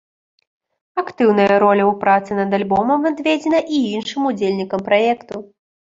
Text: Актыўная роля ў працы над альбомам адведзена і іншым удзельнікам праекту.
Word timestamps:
Актыўная 1.01 1.45
роля 1.63 1.83
ў 1.91 1.93
працы 2.05 2.31
над 2.41 2.49
альбомам 2.61 3.07
адведзена 3.13 3.59
і 3.75 3.87
іншым 3.95 4.21
удзельнікам 4.35 4.79
праекту. 4.93 5.35